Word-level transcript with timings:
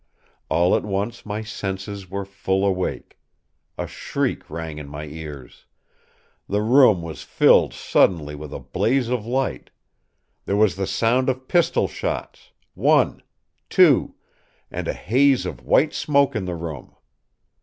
All 0.49 0.75
at 0.75 0.81
once 0.81 1.27
my 1.27 1.43
senses 1.43 2.09
were 2.09 2.25
full 2.25 2.65
awake. 2.65 3.19
A 3.77 3.85
shriek 3.85 4.49
rang 4.49 4.79
in 4.79 4.89
my 4.89 5.05
ears. 5.05 5.67
The 6.49 6.63
room 6.63 7.03
was 7.03 7.21
filled 7.21 7.71
suddenly 7.75 8.33
with 8.33 8.51
a 8.51 8.57
blaze 8.59 9.09
of 9.09 9.27
light. 9.27 9.69
There 10.47 10.57
was 10.57 10.75
the 10.75 10.87
sound 10.87 11.29
of 11.29 11.47
pistol 11.47 11.87
shots—one, 11.87 13.21
two; 13.69 14.15
and 14.71 14.87
a 14.87 14.93
haze 14.93 15.45
of 15.45 15.63
white 15.63 15.93
smoke 15.93 16.35
in 16.35 16.45
the 16.45 16.55
room. 16.55 16.95